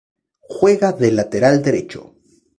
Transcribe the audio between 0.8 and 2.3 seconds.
de lateral Derecho.